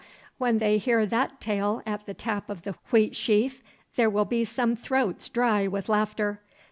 [0.39, 3.61] When they hear that tale at the tap of the Wheatsheaf,
[3.97, 6.41] there will be some throats dry with laughter.